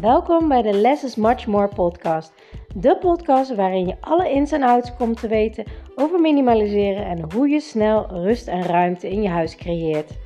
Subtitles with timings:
[0.00, 2.32] Welkom bij de Less is Much More podcast.
[2.74, 5.64] De podcast waarin je alle ins en outs komt te weten
[5.94, 10.18] over minimaliseren en hoe je snel rust en ruimte in je huis creëert.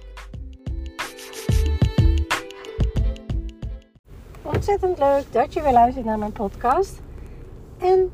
[4.42, 7.02] Ontzettend leuk dat je weer luistert naar mijn podcast.
[7.78, 8.12] En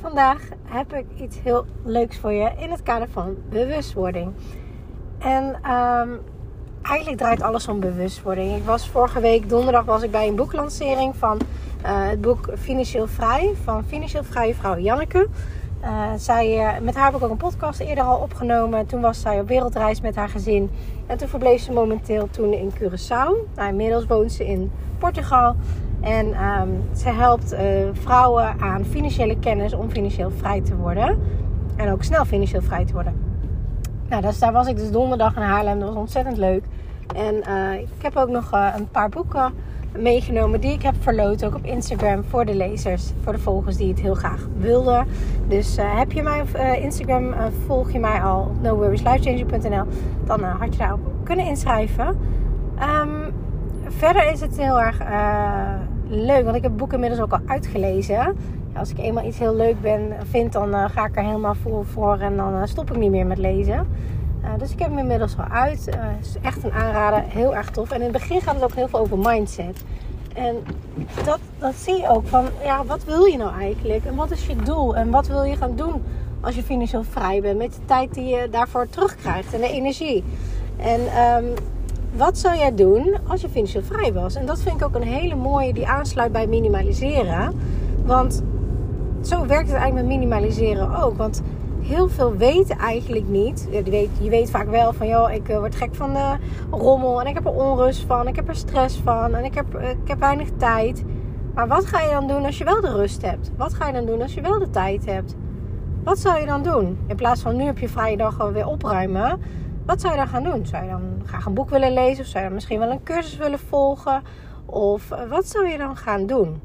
[0.00, 4.32] vandaag heb ik iets heel leuks voor je in het kader van bewustwording.
[5.18, 6.16] En ehm,
[6.82, 8.56] eigenlijk draait alles om bewustwording.
[8.56, 11.38] Ik was vorige week donderdag was ik bij een boeklancering van
[11.82, 15.28] uh, het boek Financieel Vrij van Financieel Vrije vrouw Janneke.
[15.82, 18.86] Uh, zij, uh, met haar heb ik ook een podcast eerder al opgenomen.
[18.86, 20.70] Toen was zij op wereldreis met haar gezin.
[21.06, 23.54] En toen verbleef ze momenteel toen in Curaçao.
[23.54, 25.56] Nou, inmiddels woont ze in Portugal.
[26.00, 27.54] En um, ze helpt
[27.92, 31.18] vrouwen aan financiële kennis om financieel vrij te worden.
[31.76, 33.27] En ook snel financieel vrij te worden.
[34.08, 35.78] Nou, dus daar was ik dus donderdag in Haarlem.
[35.78, 36.64] Dat was ontzettend leuk.
[37.14, 39.52] En uh, ik heb ook nog uh, een paar boeken
[39.98, 41.44] meegenomen die ik heb verloot.
[41.44, 45.06] Ook op Instagram voor de lezers, voor de volgers die het heel graag wilden.
[45.48, 46.46] Dus uh, heb je mijn
[46.80, 47.34] Instagram,
[47.66, 49.84] volg je mij al op noworrieslifechanger.nl.
[50.24, 52.06] Dan had je daarop kunnen inschrijven.
[53.02, 53.34] Um,
[53.88, 55.02] verder is het heel erg
[56.08, 58.36] leuk, want ik heb het boek inmiddels ook al uitgelezen
[58.78, 61.82] als ik eenmaal iets heel leuk ben, vind, dan uh, ga ik er helemaal vol
[61.82, 63.88] voor en dan uh, stop ik niet meer met lezen.
[64.42, 65.84] Uh, dus ik heb hem inmiddels al uit.
[65.96, 67.90] Het is echt een aanrader, heel erg tof.
[67.90, 69.84] En in het begin gaat het ook heel veel over mindset.
[70.34, 70.56] En
[71.24, 74.04] dat, dat zie je ook van, ja, wat wil je nou eigenlijk?
[74.04, 74.96] En wat is je doel?
[74.96, 76.02] En wat wil je gaan doen
[76.40, 77.58] als je financieel vrij bent?
[77.58, 80.24] Met de tijd die je daarvoor terugkrijgt en de energie.
[80.76, 81.54] En um,
[82.16, 84.34] wat zou jij doen als je financieel vrij was?
[84.34, 87.54] En dat vind ik ook een hele mooie die aansluit bij minimaliseren.
[88.04, 88.42] Want
[89.22, 91.16] zo werkt het eigenlijk met minimaliseren ook.
[91.16, 91.42] Want
[91.80, 93.68] heel veel weten eigenlijk niet.
[93.70, 96.36] Je weet, je weet vaak wel van, joh, ik uh, word gek van de
[96.70, 97.20] rommel.
[97.20, 98.28] En ik heb er onrust van.
[98.28, 99.34] Ik heb er stress van.
[99.34, 101.04] En ik heb, uh, ik heb weinig tijd.
[101.54, 103.50] Maar wat ga je dan doen als je wel de rust hebt?
[103.56, 105.34] Wat ga je dan doen als je wel de tijd hebt?
[106.04, 106.98] Wat zou je dan doen?
[107.06, 109.40] In plaats van nu heb je vrije dag weer opruimen.
[109.86, 110.66] Wat zou je dan gaan doen?
[110.66, 112.24] Zou je dan graag een boek willen lezen?
[112.24, 114.22] Of zou je dan misschien wel een cursus willen volgen?
[114.66, 116.60] Of wat zou je dan gaan doen?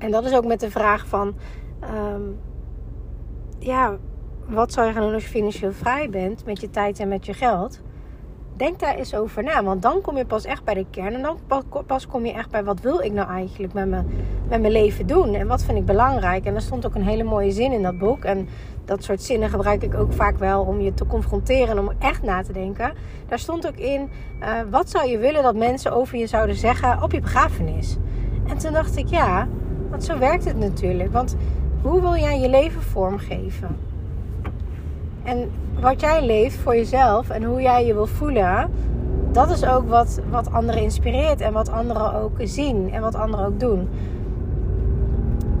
[0.00, 1.34] En dat is ook met de vraag van,
[2.14, 2.38] um,
[3.58, 3.96] ja,
[4.48, 7.26] wat zou je gaan doen als je financieel vrij bent met je tijd en met
[7.26, 7.80] je geld?
[8.56, 11.22] Denk daar eens over na, want dan kom je pas echt bij de kern en
[11.22, 11.38] dan
[11.86, 14.06] pas kom je echt bij wat wil ik nou eigenlijk met mijn,
[14.48, 16.44] met mijn leven doen en wat vind ik belangrijk.
[16.44, 18.48] En er stond ook een hele mooie zin in dat boek en
[18.84, 22.22] dat soort zinnen gebruik ik ook vaak wel om je te confronteren en om echt
[22.22, 22.92] na te denken.
[23.28, 27.02] Daar stond ook in, uh, wat zou je willen dat mensen over je zouden zeggen
[27.02, 27.96] op je begrafenis?
[28.46, 29.48] En toen dacht ik, ja,
[29.90, 31.12] want zo werkt het natuurlijk.
[31.12, 31.36] Want
[31.82, 33.76] hoe wil jij je leven vormgeven?
[35.22, 38.70] En wat jij leeft voor jezelf en hoe jij je wil voelen,
[39.32, 43.46] dat is ook wat, wat anderen inspireert en wat anderen ook zien en wat anderen
[43.46, 43.88] ook doen.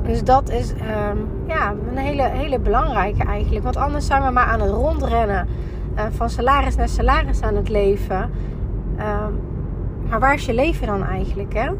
[0.02, 3.64] Dus dat is um, ja, een hele, hele belangrijke eigenlijk.
[3.64, 5.48] Want anders zijn we maar aan het rondrennen.
[5.96, 8.30] Uh, van salaris naar salaris aan het leven.
[8.98, 9.40] Um,
[10.08, 11.54] maar waar is je leven dan eigenlijk?
[11.54, 11.70] Hè?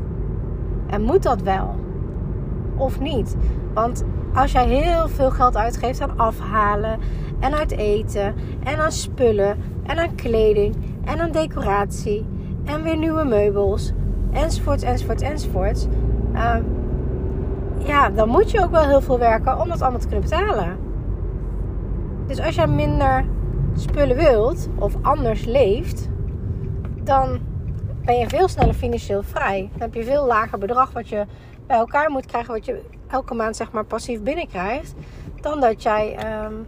[0.86, 1.79] En moet dat wel?
[2.80, 3.36] Of niet.
[3.74, 4.04] Want
[4.34, 6.98] als jij heel veel geld uitgeeft aan afhalen
[7.41, 12.26] en uit eten en aan spullen en aan kleding en aan decoratie
[12.64, 13.92] en weer nieuwe meubels
[14.32, 15.86] enzovoorts enzovoorts enzovoorts.
[16.32, 16.56] Uh,
[17.78, 20.76] ja, dan moet je ook wel heel veel werken om dat allemaal te kunnen betalen.
[22.26, 23.24] Dus als jij minder
[23.74, 26.08] spullen wilt of anders leeft,
[27.02, 27.38] dan
[28.04, 29.68] ben je veel sneller financieel vrij.
[29.72, 31.26] Dan heb je veel lager bedrag wat je
[31.78, 34.94] elkaar moet krijgen wat je elke maand zeg maar passief binnenkrijgt,
[35.41, 36.66] dan dat jij um,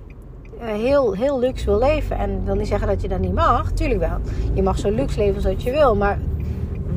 [0.59, 2.17] heel, heel luxe wil leven.
[2.17, 4.19] En ik wil niet zeggen dat je dat niet mag, tuurlijk wel.
[4.55, 6.19] Je mag zo luxe leven als je wil, maar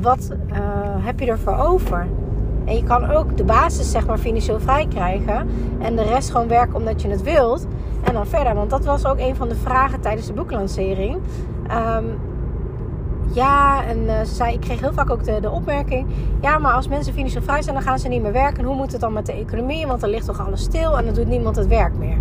[0.00, 0.56] wat uh,
[1.04, 2.06] heb je ervoor over?
[2.64, 5.48] En je kan ook de basis zeg maar financieel vrij krijgen
[5.80, 7.66] en de rest gewoon werken omdat je het wilt.
[8.04, 11.14] En dan verder, want dat was ook een van de vragen tijdens de boeklancering.
[11.70, 12.18] Um,
[13.32, 16.06] ja, en uh, zei, ik kreeg heel vaak ook de, de opmerking:
[16.40, 18.58] ja, maar als mensen financieel vrij zijn, dan gaan ze niet meer werken.
[18.58, 19.86] En hoe moet het dan met de economie?
[19.86, 22.18] Want dan ligt toch alles stil en dan doet niemand het werk meer.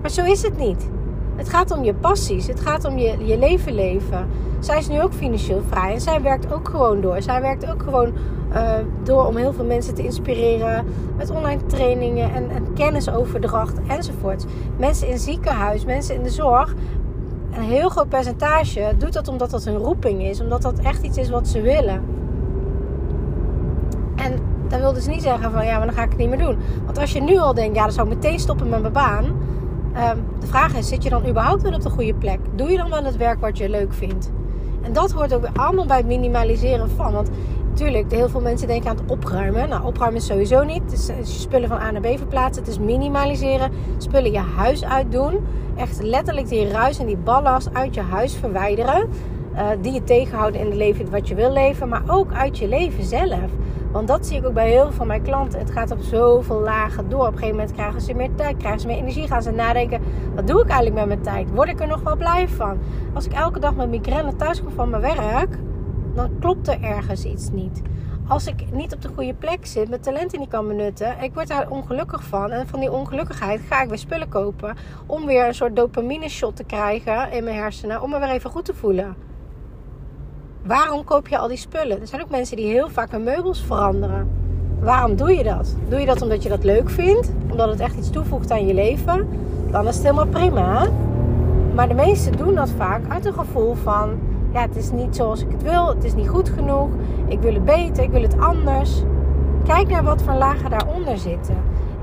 [0.00, 0.88] Maar zo is het niet.
[1.36, 2.46] Het gaat om je passies.
[2.46, 4.28] Het gaat om je, je leven leven.
[4.58, 7.22] Zij is nu ook financieel vrij en zij werkt ook gewoon door.
[7.22, 8.12] Zij werkt ook gewoon
[8.52, 10.84] uh, door om heel veel mensen te inspireren
[11.16, 14.44] met online trainingen en, en kennisoverdracht enzovoort.
[14.76, 16.74] Mensen in ziekenhuis, mensen in de zorg
[17.56, 20.40] een heel groot percentage doet dat omdat dat hun roeping is.
[20.40, 22.02] Omdat dat echt iets is wat ze willen.
[24.16, 26.38] En dat wil dus niet zeggen van ja, maar dan ga ik het niet meer
[26.38, 26.58] doen.
[26.84, 29.24] Want als je nu al denkt, ja, dan zou ik meteen stoppen met mijn baan.
[29.24, 32.38] Um, de vraag is, zit je dan überhaupt wel op de goede plek?
[32.54, 34.30] Doe je dan wel het werk wat je leuk vindt?
[34.82, 37.12] En dat hoort ook allemaal bij het minimaliseren van.
[37.12, 37.30] Want
[37.74, 39.68] natuurlijk, heel veel mensen denken aan het opruimen.
[39.68, 40.82] Nou, opruimen is sowieso niet.
[40.82, 42.62] Het is, je spullen van A naar B verplaatsen.
[42.62, 43.70] Het is minimaliseren.
[43.98, 45.46] Spullen je huis uitdoen.
[45.76, 49.08] Echt letterlijk die ruis en die ballast uit je huis verwijderen.
[49.54, 51.88] Uh, die je tegenhouden in het leven wat je wil leven.
[51.88, 53.50] Maar ook uit je leven zelf.
[53.92, 55.58] Want dat zie ik ook bij heel veel van mijn klanten.
[55.58, 57.20] Het gaat op zoveel lagen door.
[57.20, 59.26] Op een gegeven moment krijgen ze meer tijd, krijgen ze meer energie.
[59.26, 60.00] Gaan ze nadenken,
[60.34, 61.54] wat doe ik eigenlijk met mijn tijd?
[61.54, 62.78] Word ik er nog wel blij van?
[63.14, 65.58] Als ik elke dag met migraine thuis kom van mijn werk,
[66.14, 67.82] dan klopt er ergens iets niet.
[68.28, 71.48] Als ik niet op de goede plek zit, mijn talenten niet kan benutten, ik word
[71.48, 72.50] daar ongelukkig van.
[72.50, 74.76] En van die ongelukkigheid ga ik weer spullen kopen
[75.06, 78.50] om weer een soort dopamine shot te krijgen in mijn hersenen, om me weer even
[78.50, 79.14] goed te voelen.
[80.62, 82.00] Waarom koop je al die spullen?
[82.00, 84.30] Er zijn ook mensen die heel vaak hun meubels veranderen.
[84.80, 85.76] Waarom doe je dat?
[85.88, 87.30] Doe je dat omdat je dat leuk vindt?
[87.50, 89.28] Omdat het echt iets toevoegt aan je leven?
[89.70, 90.88] Dan is het helemaal prima.
[91.74, 94.18] Maar de meesten doen dat vaak uit een gevoel van...
[94.54, 95.88] Ja, het is niet zoals ik het wil.
[95.88, 96.88] Het is niet goed genoeg.
[97.26, 98.02] Ik wil het beter.
[98.02, 99.02] Ik wil het anders.
[99.64, 101.56] Kijk naar wat voor lagen daaronder zitten.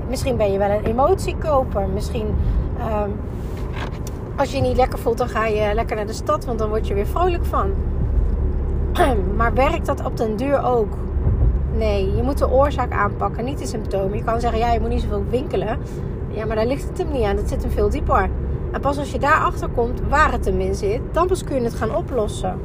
[0.08, 1.88] Misschien ben je wel een emotiekoper.
[1.88, 2.34] Misschien...
[2.78, 3.02] Uh,
[4.36, 6.44] als je je niet lekker voelt, dan ga je lekker naar de stad.
[6.44, 7.70] Want dan word je weer vrolijk van.
[9.38, 10.96] maar werkt dat op den duur ook?
[11.76, 14.16] Nee, je moet de oorzaak aanpakken, niet de symptomen.
[14.16, 15.78] Je kan zeggen, ja, je moet niet zoveel winkelen.
[16.28, 17.36] Ja, maar daar ligt het hem niet aan.
[17.36, 18.30] Dat zit hem veel dieper.
[18.72, 21.62] En pas als je daarachter komt waar het hem in zit, dan pas kun je
[21.62, 22.58] het gaan oplossen.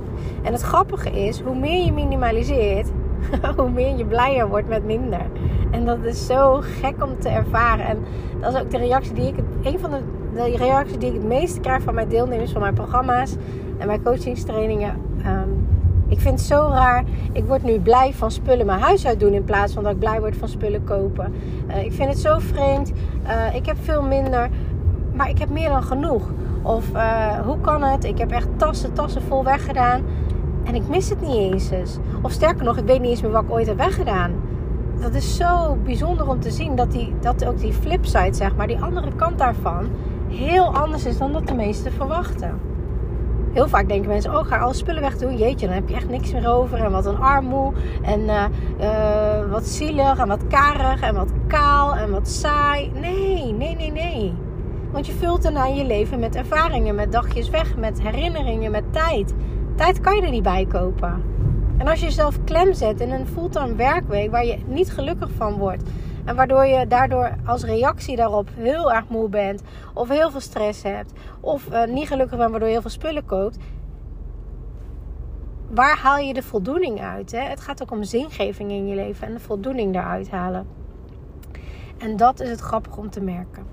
[0.43, 2.91] En het grappige is, hoe meer je minimaliseert,
[3.57, 5.25] hoe meer je blijer wordt met minder.
[5.71, 7.85] En dat is zo gek om te ervaren.
[7.85, 8.03] En
[8.39, 10.01] dat is ook de reactie die ik, een van de,
[10.33, 13.35] de reacties die ik het meeste krijg van mijn deelnemers van mijn programma's
[13.77, 14.95] en mijn coachingstrainingen.
[15.25, 15.67] Um,
[16.09, 17.03] ik vind het zo raar.
[17.31, 19.99] Ik word nu blij van spullen mijn huis uit doen in plaats van dat ik
[19.99, 21.33] blij word van spullen kopen.
[21.67, 22.91] Uh, ik vind het zo vreemd.
[23.23, 24.49] Uh, ik heb veel minder,
[25.17, 26.31] maar ik heb meer dan genoeg.
[26.61, 28.03] Of uh, hoe kan het?
[28.03, 30.01] Ik heb echt tassen, tassen vol weggedaan.
[30.63, 31.71] En ik mis het niet eens.
[32.21, 34.31] Of sterker nog, ik weet niet eens meer wat ik ooit heb weggedaan.
[34.99, 38.67] Dat is zo bijzonder om te zien dat, die, dat ook die flipside, zeg maar,
[38.67, 39.87] die andere kant daarvan,
[40.27, 42.59] heel anders is dan dat de meesten verwachten
[43.57, 45.37] heel vaak denken mensen: oh, ga alle spullen weg doen.
[45.37, 46.83] Jeetje, dan heb je echt niks meer over.
[46.83, 47.73] En wat een armoe.
[48.01, 48.43] En uh,
[48.81, 50.17] uh, wat zielig.
[50.17, 51.01] En wat karig.
[51.01, 51.95] En wat kaal.
[51.95, 52.91] En wat saai.
[52.93, 54.33] Nee, nee, nee, nee.
[54.91, 59.33] Want je vult daarna je leven met ervaringen, met dagjes weg, met herinneringen, met tijd.
[59.75, 61.23] Tijd kan je er niet bij kopen.
[61.77, 65.57] En als je jezelf klem zet in een fulltime werkweek waar je niet gelukkig van
[65.57, 65.83] wordt,
[66.27, 69.61] en waardoor je daardoor als reactie daarop heel erg moe bent.
[69.93, 71.13] Of heel veel stress hebt.
[71.39, 73.57] Of uh, niet gelukkig bent waardoor je heel veel spullen koopt.
[75.69, 77.31] Waar haal je de voldoening uit?
[77.31, 77.39] Hè?
[77.39, 80.67] Het gaat ook om zingeving in je leven en de voldoening daaruit halen.
[81.97, 83.63] En dat is het grappig om te merken.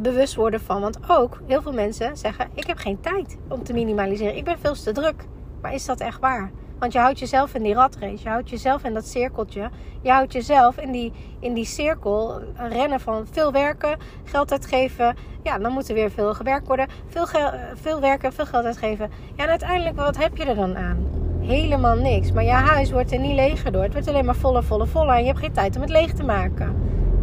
[0.00, 0.80] Bewust worden van.
[0.80, 4.36] Want ook heel veel mensen zeggen: Ik heb geen tijd om te minimaliseren.
[4.36, 5.24] Ik ben veel te druk.
[5.60, 6.50] Maar is dat echt waar?
[6.80, 8.22] Want je houdt jezelf in die ratrace.
[8.22, 9.70] Je houdt jezelf in dat cirkeltje.
[10.02, 15.16] Je houdt jezelf in die, in die cirkel rennen van veel werken, geld uitgeven.
[15.42, 16.86] Ja, dan moet er weer veel gewerkt worden.
[17.06, 17.26] Veel,
[17.74, 19.10] veel werken, veel geld uitgeven.
[19.36, 21.06] Ja, en uiteindelijk, wat heb je er dan aan?
[21.40, 22.32] Helemaal niks.
[22.32, 23.82] Maar je huis wordt er niet leger door.
[23.82, 25.14] Het wordt alleen maar voller, voller, voller.
[25.14, 26.76] En je hebt geen tijd om het leeg te maken.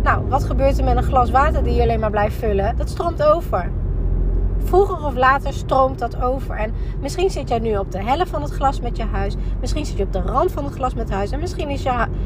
[0.07, 2.75] Nou, wat gebeurt er met een glas water die je alleen maar blijft vullen?
[2.77, 3.71] Dat stroomt over
[4.63, 6.55] vroeger of later stroomt dat over.
[6.55, 9.35] En misschien zit jij nu op de helft van het glas met je huis.
[9.59, 11.31] Misschien zit je op de rand van het glas met huis.
[11.31, 11.81] En misschien is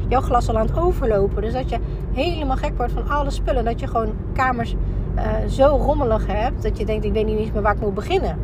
[0.08, 1.42] jouw glas al aan het overlopen.
[1.42, 1.78] Dus dat je
[2.12, 3.64] helemaal gek wordt van alle spullen.
[3.64, 4.74] Dat je gewoon kamers
[5.16, 6.62] uh, zo rommelig hebt.
[6.62, 8.38] Dat je denkt, ik weet niet eens meer waar ik moet beginnen.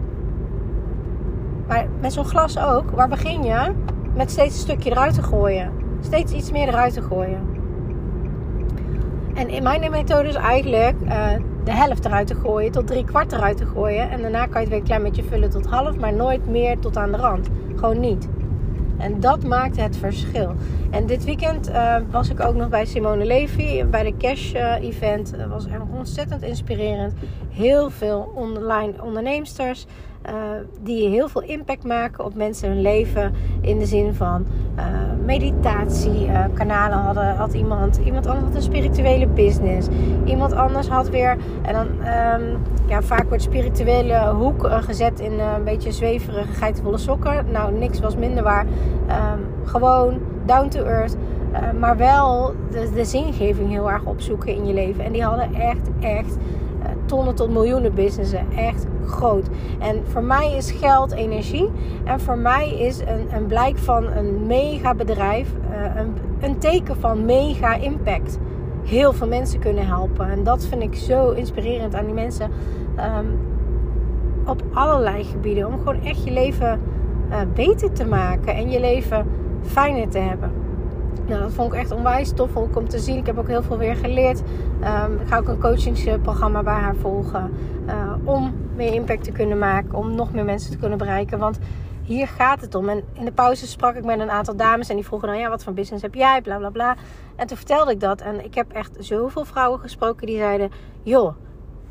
[1.67, 2.91] Maar met zo'n glas ook.
[2.91, 3.73] Waar begin je?
[4.15, 5.73] Met steeds een stukje eruit te gooien.
[6.01, 7.58] Steeds iets meer eruit te gooien.
[9.39, 10.97] En in mijn methode is eigenlijk...
[11.05, 11.31] Uh,
[11.65, 14.11] de helft eruit te gooien, tot drie kwart eruit te gooien.
[14.11, 16.79] En daarna kan je het weer een klein beetje vullen tot half, maar nooit meer
[16.79, 17.49] tot aan de rand.
[17.77, 18.29] Gewoon niet.
[18.99, 20.55] En dat maakt het verschil.
[20.91, 24.75] En dit weekend uh, was ik ook nog bij Simone Levy bij de Cash uh,
[24.81, 25.39] Event.
[25.39, 27.13] Dat was echt ontzettend inspirerend.
[27.51, 29.87] Heel veel online onderneemsters.
[30.29, 30.35] Uh,
[30.83, 33.35] die heel veel impact maken op mensen hun leven.
[33.61, 34.47] In de zin van
[34.79, 34.85] uh,
[35.25, 38.01] meditatiekanalen hadden, had iemand.
[38.05, 39.89] Iemand anders had een spirituele business.
[40.25, 41.37] Iemand anders had weer.
[41.63, 42.57] En dan um,
[42.87, 47.45] ja, vaak wordt spirituele hoek gezet in een beetje zweverige geitenvolle sokken.
[47.51, 48.67] Nou, niks was minder waar.
[48.67, 51.17] Um, gewoon down to earth.
[51.79, 55.05] maar wel de, de zingeving heel erg opzoeken in je leven.
[55.05, 56.37] En die hadden echt, echt
[57.09, 58.47] tonnen tot miljoenen businessen.
[58.57, 59.47] Echt groot.
[59.79, 61.71] En voor mij is geld energie.
[62.05, 66.97] En voor mij is een, een blijk van een mega bedrijf uh, een, een teken
[66.97, 68.39] van mega impact.
[68.85, 70.31] Heel veel mensen kunnen helpen.
[70.31, 72.51] En dat vind ik zo inspirerend aan die mensen.
[72.97, 73.39] Um,
[74.47, 75.67] op allerlei gebieden.
[75.67, 76.81] Om gewoon echt je leven
[77.55, 79.27] beter te maken en je leven
[79.63, 80.58] fijner te hebben.
[81.29, 83.17] Nou, dat vond ik echt onwijs tof om te zien.
[83.17, 84.39] Ik heb ook heel veel weer geleerd.
[84.39, 87.53] Um, ik ga ook een coachingsprogramma bij haar volgen.
[87.87, 89.95] Uh, om meer impact te kunnen maken.
[89.95, 91.39] Om nog meer mensen te kunnen bereiken.
[91.39, 91.59] Want
[92.03, 92.89] hier gaat het om.
[92.89, 94.89] En in de pauze sprak ik met een aantal dames.
[94.89, 96.41] En die vroegen dan, ja, wat voor business heb jij?
[96.43, 96.97] Bla, bla, bla.
[97.37, 98.21] En toen vertelde ik dat.
[98.21, 100.71] En ik heb echt zoveel vrouwen gesproken die zeiden...
[101.03, 101.35] Joh,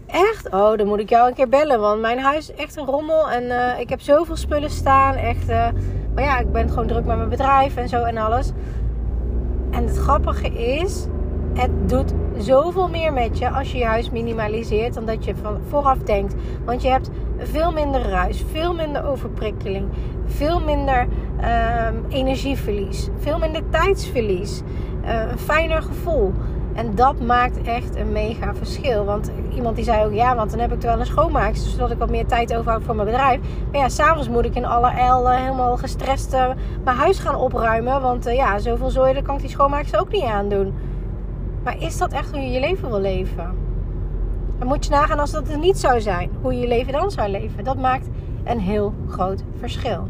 [0.07, 0.53] echt?
[0.53, 1.79] Oh, dan moet ik jou een keer bellen.
[1.79, 3.29] Want mijn huis is echt een rommel.
[3.29, 5.15] En uh, ik heb zoveel spullen staan.
[5.15, 5.49] Echt...
[5.49, 5.67] Uh,
[6.13, 8.51] maar ja, ik ben gewoon druk met mijn bedrijf en zo en alles.
[9.69, 11.05] En het grappige is,
[11.53, 15.57] het doet zoveel meer met je als je je huis minimaliseert dan dat je van
[15.69, 16.35] vooraf denkt.
[16.65, 19.87] Want je hebt veel minder ruis, veel minder overprikkeling,
[20.25, 21.07] veel minder
[21.41, 24.61] uh, energieverlies, veel minder tijdsverlies,
[25.05, 26.33] uh, een fijner gevoel.
[26.77, 29.05] En dat maakt echt een mega verschil.
[29.05, 31.91] Want iemand die zei ook, ja, want dan heb ik er wel een schoonmaakster, zodat
[31.91, 33.39] ik wat meer tijd overhoud voor mijn bedrijf.
[33.71, 36.49] Maar ja, s'avonds moet ik in alle el helemaal gestrest uh,
[36.83, 38.01] mijn huis gaan opruimen.
[38.01, 40.73] Want uh, ja, zoveel zooi, kan ik die schoonmaakster ook niet aandoen.
[41.63, 43.55] Maar is dat echt hoe je je leven wil leven?
[44.59, 46.29] Dan moet je nagaan als dat het niet zou zijn.
[46.41, 47.63] Hoe je je leven dan zou leven.
[47.63, 48.07] Dat maakt
[48.43, 50.07] een heel groot verschil.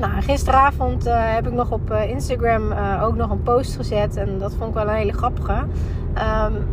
[0.00, 4.16] Nou, gisteravond uh, heb ik nog op uh, Instagram uh, ook nog een post gezet.
[4.16, 5.52] En dat vond ik wel een hele grappige.
[5.54, 6.66] Um,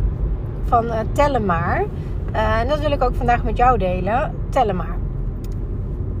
[0.64, 1.84] van tellen maar.
[2.32, 4.34] en dat wil ik ook vandaag met jou delen.
[4.48, 4.96] Tellen maar.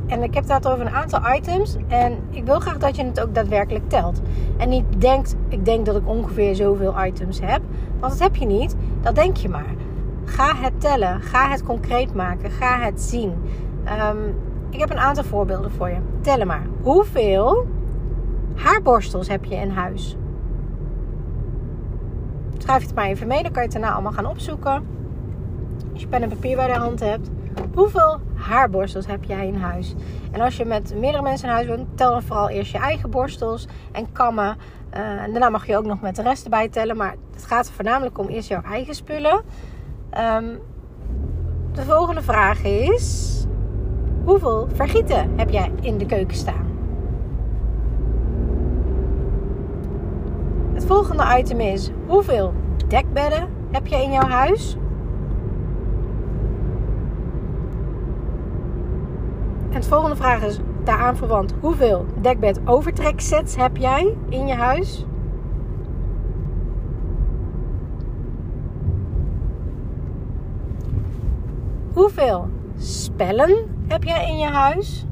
[0.06, 1.76] En ik heb het over een aantal items.
[1.88, 4.20] En ik wil graag dat je het ook daadwerkelijk telt.
[4.56, 7.60] En niet denkt, ik denk dat ik ongeveer zoveel items heb.
[8.00, 8.76] Want dat heb je niet.
[9.00, 9.74] Dat denk je maar.
[10.24, 11.20] Ga het tellen.
[11.20, 12.50] Ga het concreet maken.
[12.50, 13.32] Ga het zien.
[13.84, 14.34] Um,
[14.70, 15.98] ik heb een aantal voorbeelden voor je.
[16.20, 16.66] Tel maar.
[16.82, 17.66] Hoeveel
[18.54, 20.16] haarborstels heb je in huis?
[22.58, 23.42] Schrijf het maar even mee.
[23.42, 24.86] Dan kan je het daarna allemaal gaan opzoeken.
[25.92, 27.30] Als je pen en papier bij de hand hebt.
[27.74, 29.94] Hoeveel haarborstels heb jij in huis?
[30.32, 33.10] En als je met meerdere mensen in huis woont, tel dan vooral eerst je eigen
[33.10, 34.56] borstels en kammen.
[34.94, 36.96] Uh, en daarna mag je ook nog met de rest erbij tellen.
[36.96, 39.42] Maar het gaat voornamelijk om eerst jouw eigen spullen.
[40.36, 40.58] Um,
[41.72, 43.46] de volgende vraag is:
[44.28, 46.66] Hoeveel vergieten heb jij in de keuken staan?
[50.72, 52.52] Het volgende item is: hoeveel
[52.88, 54.76] dekbedden heb je in jouw huis?
[59.68, 65.06] En het volgende vraag is daaraan verwant: hoeveel dekbed overtreksets heb jij in je huis?
[71.92, 75.06] Hoeveel spellen heb jij in je huis?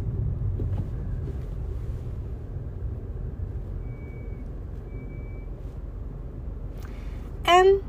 [7.42, 7.80] En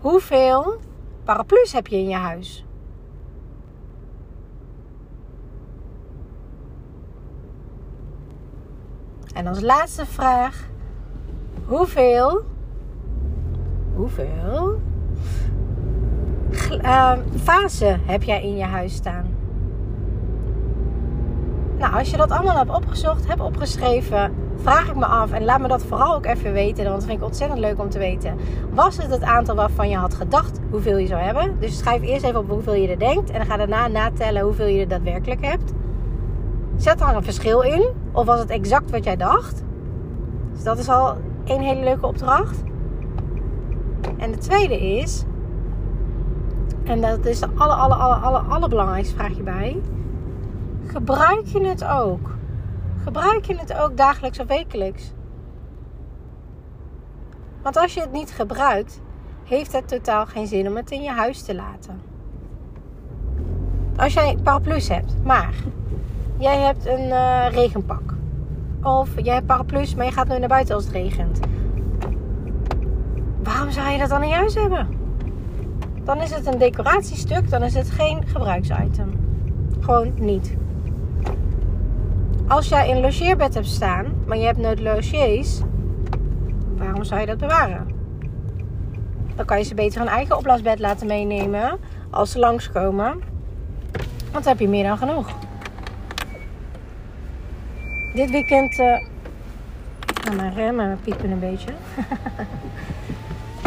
[0.00, 0.76] hoeveel
[1.24, 2.64] paraplu's heb je in je huis?
[9.34, 10.68] En als laatste vraag:
[11.66, 12.42] hoeveel?
[13.94, 14.80] Hoeveel
[16.82, 19.33] uh, fase heb jij in je huis staan?
[21.78, 25.60] Nou, als je dat allemaal hebt opgezocht, hebt opgeschreven, vraag ik me af en laat
[25.60, 28.36] me dat vooral ook even weten, want dat vind ik ontzettend leuk om te weten.
[28.70, 31.56] Was het het aantal waarvan je had gedacht hoeveel je zou hebben?
[31.60, 34.66] Dus schrijf eerst even op hoeveel je er denkt en dan ga daarna natellen hoeveel
[34.66, 35.72] je er daadwerkelijk hebt.
[36.76, 39.62] Zet er een verschil in, of was het exact wat jij dacht?
[40.52, 42.62] Dus dat is al een hele leuke opdracht.
[44.16, 45.24] En de tweede is,
[46.84, 49.80] en dat is de aller, aller, aller, aller, allerbelangrijkste vraag hierbij.
[50.86, 52.36] Gebruik je het ook?
[53.02, 55.12] Gebruik je het ook dagelijks of wekelijks?
[57.62, 59.00] Want als je het niet gebruikt,
[59.44, 62.00] heeft het totaal geen zin om het in je huis te laten.
[63.96, 65.54] Als jij paraplu's hebt, maar
[66.38, 68.14] jij hebt een uh, regenpak.
[68.82, 71.40] Of jij hebt paraplu's, maar je gaat nu naar buiten als het regent.
[73.42, 75.02] Waarom zou je dat dan in huis hebben?
[76.04, 79.12] dan is het een decoratiestuk, dan is het geen gebruiksitem.
[79.80, 80.56] Gewoon niet.
[82.48, 85.60] Als jij een logeerbed hebt staan, maar je hebt nooit logiers,
[86.76, 87.88] waarom zou je dat bewaren?
[89.36, 91.78] Dan kan je ze beter een eigen opblaasbed laten meenemen
[92.10, 93.20] als ze langskomen.
[94.32, 95.28] Want dan heb je meer dan genoeg.
[98.14, 98.78] Dit weekend.
[98.78, 98.86] Uh,
[100.24, 101.70] nou, mijn remmen piepen een beetje.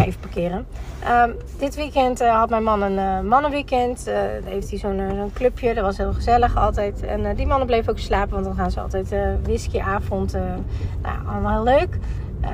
[0.07, 0.67] Even parkeren.
[1.09, 4.07] Um, dit weekend uh, had mijn man een uh, mannenweekend.
[4.07, 5.73] Uh, heeft hij zo'n zo'n clubje.
[5.73, 7.03] Dat was heel gezellig altijd.
[7.03, 8.33] En die mannen bleven ook slapen.
[8.33, 10.33] Want dan gaan ze altijd whiskyavond.
[11.01, 11.97] nou, allemaal heel leuk.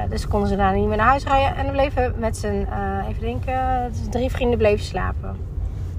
[0.09, 1.55] dus konden ze daar niet meer naar huis rijden.
[1.57, 2.67] En dan bleven met z'n,
[3.09, 5.35] even denken, drie vrienden bleven slapen.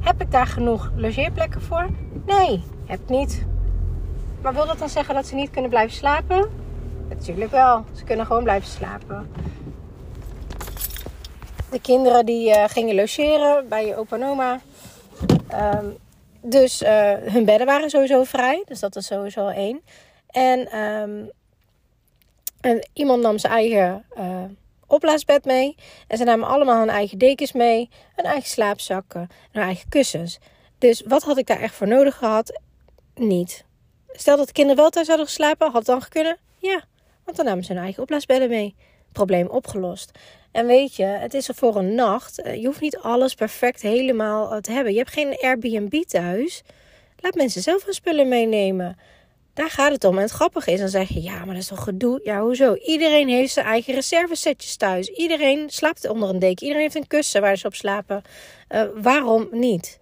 [0.00, 1.86] Heb ik daar genoeg logeerplekken voor?
[2.26, 3.46] Nee, heb niet.
[4.42, 6.48] Maar wil dat dan zeggen dat ze niet kunnen blijven slapen?
[7.08, 7.84] Natuurlijk wel.
[7.92, 9.26] Ze kunnen gewoon blijven slapen.
[11.74, 14.60] De kinderen die uh, gingen logeren bij je opa en oma.
[15.48, 15.86] Ehm,
[16.42, 18.62] dus uh, hun bedden waren sowieso vrij.
[18.66, 19.82] Dus dat is sowieso één.
[20.26, 21.30] En, um,
[22.60, 24.44] en iemand nam zijn eigen uh,
[24.86, 25.76] opblaasbed mee.
[26.08, 27.90] En ze namen allemaal hun eigen dekens mee.
[28.14, 29.20] Hun eigen slaapzakken.
[29.20, 30.38] En hun eigen kussens.
[30.78, 32.60] Dus wat had ik daar echt voor nodig gehad?
[33.14, 33.64] Niet.
[34.12, 36.36] Stel dat de kinderen wel thuis hadden geslapen, had het dan gekund?
[36.58, 36.84] Ja,
[37.24, 38.74] want dan namen ze hun eigen opblaasbedden mee.
[39.12, 40.10] Probleem opgelost.
[40.54, 42.40] En weet je, het is er voor een nacht.
[42.40, 44.92] Eh, je hoeft niet alles perfect helemaal eh, te hebben.
[44.92, 46.62] Je hebt geen Airbnb thuis.
[47.16, 48.98] Laat mensen zelf hun spullen meenemen.
[49.54, 50.16] Daar gaat het om.
[50.16, 52.20] En het grappige is, dan zeg je, ja, maar dat is toch gedoe?
[52.24, 52.74] Ja, hoezo?
[52.74, 55.08] Iedereen heeft zijn eigen reservesetjes thuis.
[55.08, 56.62] Iedereen slaapt onder een deken.
[56.62, 58.22] Iedereen heeft een kussen waar ze op slapen.
[58.68, 60.00] Uh, waarom niet?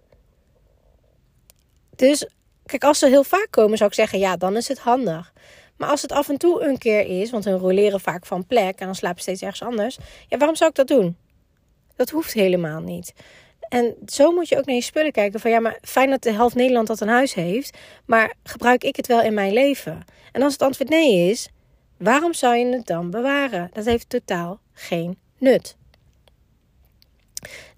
[1.96, 2.26] Dus,
[2.66, 5.32] kijk, als ze heel vaak komen, zou ik zeggen, ja, dan is het handig.
[5.76, 8.78] Maar als het af en toe een keer is, want hun roleren vaak van plek
[8.78, 9.98] en dan slapen ze steeds ergens anders.
[10.28, 11.16] Ja, waarom zou ik dat doen?
[11.96, 13.12] Dat hoeft helemaal niet.
[13.68, 15.40] En zo moet je ook naar je spullen kijken.
[15.40, 17.78] Van ja, maar fijn dat de helft Nederland dat een huis heeft.
[18.04, 20.04] Maar gebruik ik het wel in mijn leven?
[20.32, 21.48] En als het antwoord nee is,
[21.98, 23.70] waarom zou je het dan bewaren?
[23.72, 25.76] Dat heeft totaal geen nut.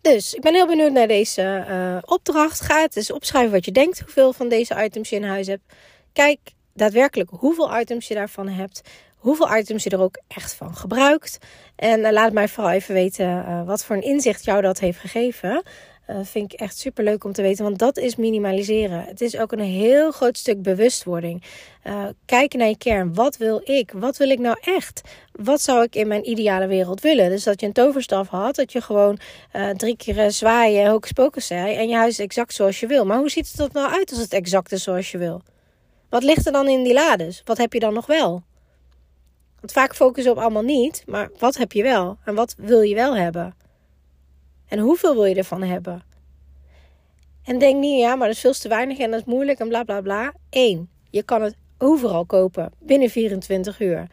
[0.01, 2.61] Dus ik ben heel benieuwd naar deze uh, opdracht.
[2.61, 5.75] Ga het eens opschrijven wat je denkt, hoeveel van deze items je in huis hebt.
[6.13, 6.39] Kijk
[6.75, 8.81] daadwerkelijk hoeveel items je daarvan hebt.
[9.17, 11.39] Hoeveel items je er ook echt van gebruikt.
[11.77, 14.99] En uh, laat mij vooral even weten uh, wat voor een inzicht jou dat heeft
[14.99, 15.63] gegeven.
[16.11, 19.05] Uh, vind ik echt super leuk om te weten, want dat is minimaliseren.
[19.05, 21.43] Het is ook een heel groot stuk bewustwording.
[22.25, 23.15] Kijken naar je kern.
[23.15, 23.93] Wat wil ik?
[23.95, 25.01] Wat wil ik nou echt?
[25.33, 27.31] Wat zou ik in mijn ideale wereld willen?
[27.31, 29.19] Dus dat je een toverstaf had, dat je gewoon
[29.77, 33.05] drie keer zwaaien, hocus pocus zei en je huis is exact zoals je wil.
[33.05, 35.43] Maar hoe ziet het er nou uit als het exact is zoals je wil?
[36.15, 37.43] Wat ligt er dan in die lades?
[37.45, 38.43] Wat heb je dan nog wel?
[39.61, 42.19] Want vaak focussen we op allemaal niet, maar wat heb je wel?
[42.25, 43.55] En wat wil je wel hebben?
[44.69, 46.03] En hoeveel wil je ervan hebben?
[47.45, 49.69] En denk niet, ja, maar dat is veel te weinig en dat is moeilijk en
[49.69, 50.35] bla bla bla.
[50.51, 54.07] Eén, je kan het overal kopen binnen 24 uur.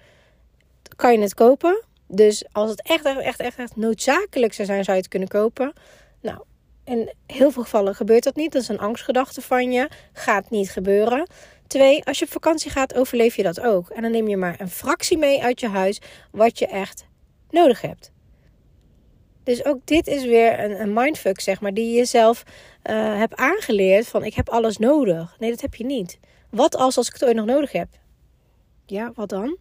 [0.95, 1.83] Kan je het kopen?
[2.07, 5.73] Dus als het echt, echt, echt, echt noodzakelijk zou zijn, zou je het kunnen kopen.
[6.21, 6.41] Nou,
[6.83, 8.51] in heel veel gevallen gebeurt dat niet.
[8.51, 9.89] Dat is een angstgedachte van je.
[10.13, 11.27] Gaat niet gebeuren.
[11.71, 13.89] Twee, als je op vakantie gaat, overleef je dat ook.
[13.89, 17.05] En dan neem je maar een fractie mee uit je huis wat je echt
[17.49, 18.11] nodig hebt.
[19.43, 23.35] Dus ook dit is weer een, een mindfuck, zeg maar, die je jezelf uh, hebt
[23.35, 25.35] aangeleerd van ik heb alles nodig.
[25.39, 26.19] Nee, dat heb je niet.
[26.49, 27.87] Wat als als ik het ooit nog nodig heb?
[28.85, 29.57] Ja, wat dan?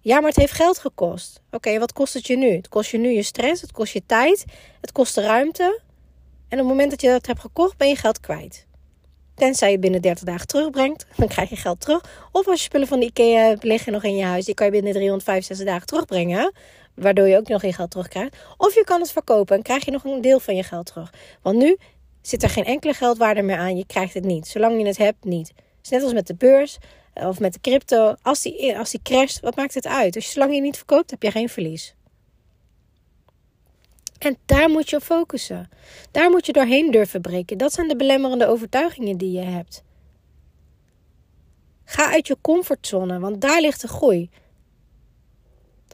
[0.00, 1.42] Ja, maar het heeft geld gekost.
[1.50, 2.50] Oké, wat kost het je nu?
[2.50, 4.44] Het kost je nu je stress, het kost je tijd,
[4.80, 5.80] het kost de ruimte.
[6.48, 8.66] En op het moment dat je dat hebt gekocht, ben je geld kwijt.
[9.36, 12.28] Tenzij je binnen 30 dagen terugbrengt, dan krijg je geld terug.
[12.32, 14.72] Of als je spullen van de IKEA liggen nog in je huis, die kan je
[14.72, 16.52] binnen 365 dagen terugbrengen.
[16.94, 18.36] Waardoor je ook nog je geld terugkrijgt.
[18.56, 21.12] Of je kan het verkopen en krijg je nog een deel van je geld terug.
[21.42, 21.76] Want nu
[22.22, 23.76] zit er geen enkele geldwaarde meer aan.
[23.76, 24.46] Je krijgt het niet.
[24.46, 25.48] Zolang je het hebt, niet.
[25.48, 26.78] Het is net als met de beurs
[27.12, 28.14] eh, of met de crypto.
[28.22, 30.12] Als die, als die crasht, wat maakt het uit?
[30.12, 31.94] Dus zolang je niet verkoopt, heb je geen verlies.
[34.18, 35.68] En daar moet je op focussen.
[36.10, 37.58] Daar moet je doorheen durven breken.
[37.58, 39.82] Dat zijn de belemmerende overtuigingen die je hebt.
[41.84, 44.30] Ga uit je comfortzone, want daar ligt de groei.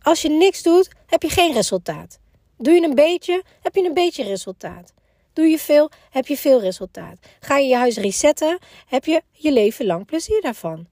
[0.03, 2.21] Als je niks doet, heb je geen resultaat.
[2.59, 4.93] Doe je een beetje, heb je een beetje resultaat.
[5.33, 7.19] Doe je veel, heb je veel resultaat.
[7.41, 10.87] Ga je je huis resetten, heb je je leven lang plezier daarvan.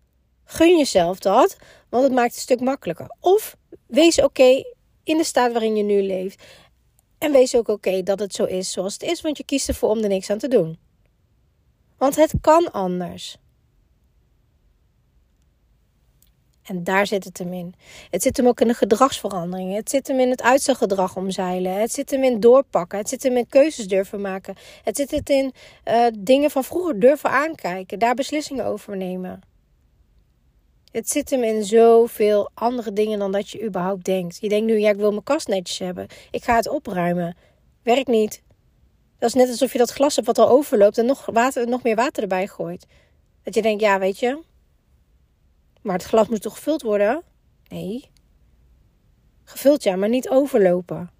[0.44, 1.56] Gun jezelf dat,
[1.88, 3.16] want het maakt het een stuk makkelijker.
[3.20, 4.62] Of wees oké
[5.04, 6.44] in de staat waarin je nu leeft.
[7.20, 9.88] En wees ook oké dat het zo is zoals het is, want je kiest ervoor
[9.88, 10.78] om er niks aan te doen.
[11.96, 13.36] Want het kan anders.
[16.62, 17.74] En daar zit het hem in.
[18.10, 19.76] Het zit hem ook in de gedragsveranderingen.
[19.76, 21.80] Het zit hem in het uitstelgedrag omzeilen.
[21.80, 22.98] Het zit hem in doorpakken.
[22.98, 24.54] Het zit hem in keuzes durven maken.
[24.82, 25.52] Het zit het in
[25.88, 27.98] uh, dingen van vroeger durven aankijken.
[27.98, 29.49] Daar beslissingen over nemen.
[30.90, 34.38] Het zit hem in zoveel andere dingen dan dat je überhaupt denkt.
[34.40, 36.06] Je denkt nu, ja, ik wil mijn kast netjes hebben.
[36.30, 37.36] Ik ga het opruimen.
[37.82, 38.42] Werkt niet.
[39.18, 41.82] Dat is net alsof je dat glas hebt wat al overloopt en nog, water, nog
[41.82, 42.86] meer water erbij gooit.
[43.42, 44.42] Dat je denkt, ja, weet je,
[45.82, 47.22] maar het glas moet toch gevuld worden?
[47.68, 48.10] Nee.
[49.44, 51.10] Gevuld ja, maar niet overlopen.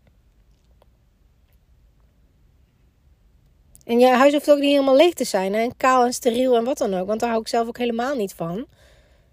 [3.85, 5.53] En je huis hoeft ook niet helemaal leeg te zijn.
[5.53, 5.61] Hè?
[5.61, 7.07] En kaal en steriel en wat dan ook.
[7.07, 8.67] Want daar hou ik zelf ook helemaal niet van.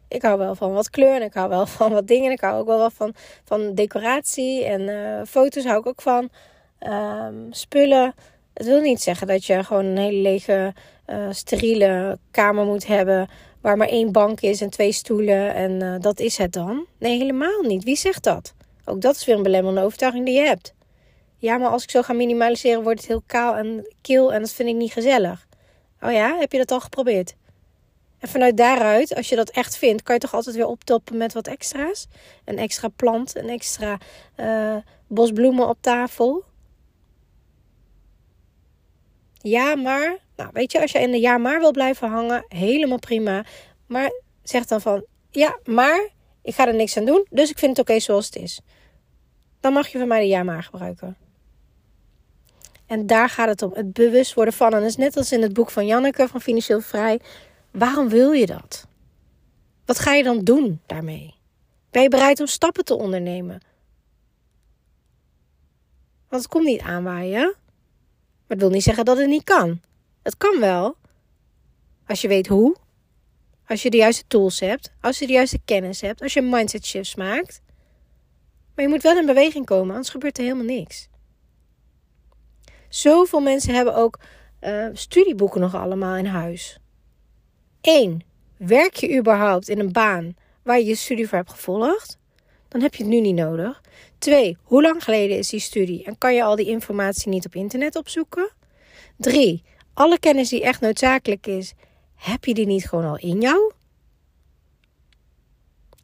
[0.07, 2.31] Ik hou wel van wat kleur en ik hou wel van wat dingen.
[2.31, 6.29] Ik hou ook wel van, van decoratie en uh, foto's hou ik ook van.
[6.79, 8.13] Um, spullen.
[8.53, 10.73] Het wil niet zeggen dat je gewoon een hele lege,
[11.07, 13.29] uh, steriele kamer moet hebben
[13.61, 16.85] waar maar één bank is en twee stoelen en eh, dat is het dan.
[16.99, 17.83] Nee, helemaal niet.
[17.83, 18.53] Wie zegt dat?
[18.85, 20.73] Ook dat is weer een belemmerende overtuiging die je hebt.
[21.37, 24.51] Ja, maar als ik zo ga minimaliseren, wordt het heel kaal en kil en dat
[24.51, 25.47] vind ik niet gezellig.
[26.01, 27.35] Oh ja, heb je dat al geprobeerd?
[28.19, 31.33] En vanuit daaruit, als je dat echt vindt, kan je toch altijd weer optoppen met
[31.33, 32.07] wat extra's?
[32.45, 33.97] Een extra plant, een extra
[34.37, 34.75] uh,
[35.07, 36.43] bos bloemen op tafel.
[39.33, 40.17] Ja, maar.
[40.35, 43.45] Nou, weet je, als je in de ja, maar wil blijven hangen, helemaal prima.
[43.85, 44.11] Maar
[44.43, 46.09] zeg dan van, ja, maar
[46.41, 48.61] ik ga er niks aan doen, dus ik vind het oké zoals het is.
[49.59, 51.17] Dan mag je van mij de ja, maar gebruiken.
[52.85, 53.71] En daar gaat het om.
[53.73, 54.73] Het bewust worden van.
[54.73, 57.19] En dat is net als in het boek van Janneke van Financieel Vrij.
[57.77, 58.87] Waarom wil je dat?
[59.85, 61.35] Wat ga je dan doen daarmee?
[61.91, 63.61] Ben je bereid om stappen te ondernemen?
[66.29, 67.43] Want het komt niet aanwaaien.
[67.43, 69.81] Maar het wil niet zeggen dat het niet kan.
[70.23, 70.95] Het kan wel.
[72.05, 72.75] Als je weet hoe.
[73.67, 74.91] Als je de juiste tools hebt.
[75.01, 76.21] Als je de juiste kennis hebt.
[76.21, 77.61] Als je mindset shifts maakt.
[78.75, 81.09] Maar je moet wel in beweging komen, anders gebeurt er helemaal niks.
[82.89, 84.19] Zoveel mensen hebben ook
[84.61, 86.79] uh, studieboeken nog allemaal in huis.
[87.81, 88.21] 1.
[88.57, 92.17] Werk je überhaupt in een baan waar je je studie voor hebt gevolgd?
[92.67, 93.81] Dan heb je het nu niet nodig.
[94.17, 94.57] 2.
[94.63, 97.95] Hoe lang geleden is die studie en kan je al die informatie niet op internet
[97.95, 98.49] opzoeken?
[99.17, 99.63] 3.
[99.93, 101.73] Alle kennis die echt noodzakelijk is,
[102.15, 103.71] heb je die niet gewoon al in jou?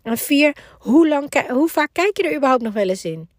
[0.01, 0.55] En 4.
[0.79, 3.29] Hoe, lang, hoe vaak kijk je er überhaupt nog wel eens in?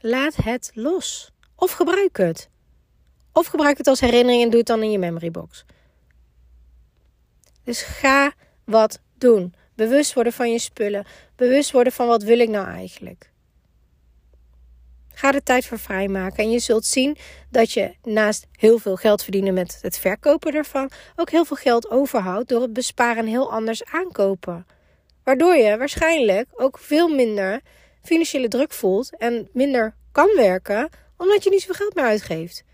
[0.00, 1.30] Laat het los.
[1.54, 2.48] Of gebruik het.
[3.36, 5.64] Of gebruik het als herinnering en doe het dan in je memory box.
[7.64, 8.32] Dus ga
[8.64, 9.54] wat doen.
[9.74, 11.06] Bewust worden van je spullen.
[11.34, 13.30] Bewust worden van wat wil ik nou eigenlijk.
[15.12, 16.44] Ga er tijd voor vrijmaken.
[16.44, 17.16] En je zult zien
[17.50, 21.90] dat je naast heel veel geld verdienen met het verkopen ervan, ook heel veel geld
[21.90, 24.66] overhoudt door het besparen en heel anders aankopen.
[25.24, 27.60] Waardoor je waarschijnlijk ook veel minder
[28.02, 32.64] financiële druk voelt en minder kan werken, omdat je niet zoveel geld meer uitgeeft.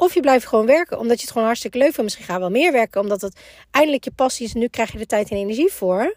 [0.00, 2.02] Of je blijft gewoon werken, omdat je het gewoon hartstikke leuk vindt.
[2.02, 4.52] Misschien ga je wel meer werken, omdat het eindelijk je passie is.
[4.52, 6.16] Nu krijg je er tijd en energie voor.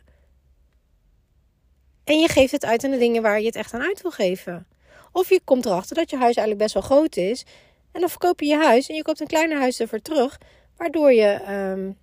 [2.03, 4.11] En je geeft het uit aan de dingen waar je het echt aan uit wil
[4.11, 4.67] geven.
[5.11, 7.45] Of je komt erachter dat je huis eigenlijk best wel groot is.
[7.91, 10.37] En dan verkoop je je huis en je koopt een kleiner huis ervoor terug.
[10.77, 11.97] Waardoor je um,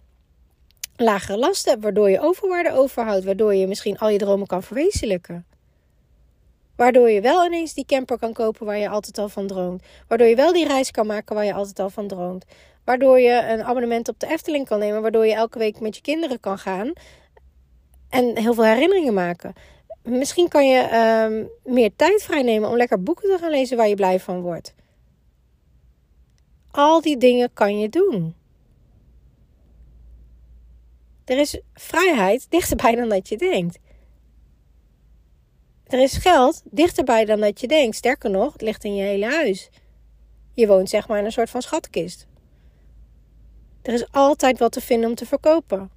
[0.96, 1.82] lagere lasten hebt.
[1.82, 3.24] Waardoor je overwaarde overhoudt.
[3.24, 5.46] Waardoor je misschien al je dromen kan verwezenlijken.
[6.78, 9.82] Waardoor je wel ineens die camper kan kopen waar je altijd al van droomt.
[10.08, 12.44] Waardoor je wel die reis kan maken waar je altijd al van droomt.
[12.84, 15.02] Waardoor je een abonnement op de Efteling kan nemen.
[15.02, 16.92] Waardoor je elke week met je kinderen kan gaan.
[18.08, 19.52] En heel veel herinneringen maken.
[20.02, 20.80] Misschien kan je
[21.26, 24.74] um, meer tijd vrijnemen om lekker boeken te gaan lezen waar je blij van wordt.
[26.70, 28.34] Al die dingen kan je doen.
[31.24, 33.78] Er is vrijheid dichterbij dan dat je denkt.
[35.88, 37.96] Er is geld dichterbij dan dat je denkt.
[37.96, 39.70] Sterker nog, het ligt in je hele huis.
[40.54, 42.26] Je woont zeg maar in een soort van schatkist.
[43.82, 45.90] Er is altijd wat te vinden om te verkopen.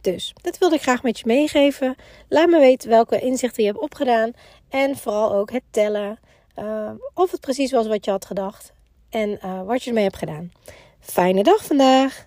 [0.00, 1.96] Dus dat wilde ik graag met je meegeven.
[2.28, 4.32] Laat me weten welke inzichten je hebt opgedaan.
[4.68, 6.18] En vooral ook het tellen.
[6.58, 8.72] Uh, of het precies was wat je had gedacht.
[9.10, 10.52] En uh, wat je ermee hebt gedaan.
[11.00, 12.26] Fijne dag vandaag.